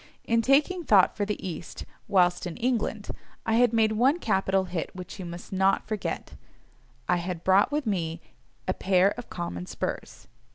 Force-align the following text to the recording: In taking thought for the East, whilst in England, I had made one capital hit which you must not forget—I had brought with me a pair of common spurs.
In 0.23 0.41
taking 0.41 0.83
thought 0.83 1.15
for 1.15 1.25
the 1.27 1.37
East, 1.47 1.85
whilst 2.07 2.47
in 2.47 2.57
England, 2.57 3.09
I 3.45 3.53
had 3.57 3.71
made 3.71 3.91
one 3.91 4.17
capital 4.17 4.63
hit 4.63 4.89
which 4.95 5.19
you 5.19 5.25
must 5.25 5.53
not 5.53 5.87
forget—I 5.87 7.17
had 7.17 7.43
brought 7.43 7.71
with 7.71 7.85
me 7.85 8.19
a 8.67 8.73
pair 8.73 9.09
of 9.11 9.29
common 9.29 9.67
spurs. 9.67 10.25